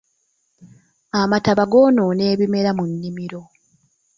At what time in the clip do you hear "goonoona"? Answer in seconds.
1.71-2.23